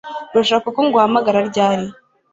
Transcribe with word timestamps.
Urashaka 0.33 0.67
ko 0.75 0.79
nguhamagara 0.87 1.39
ryari 1.49 1.85